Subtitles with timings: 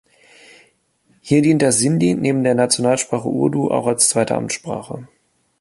[1.19, 5.07] Hier dient das Sindhi neben der Nationalsprache Urdu auch als zweite Amtssprache.